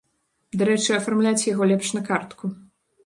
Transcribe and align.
Дарэчы, 0.61 0.87
афармляць 0.95 1.47
яго 1.53 1.67
лепш 1.73 1.93
на 1.99 2.05
картку. 2.09 2.45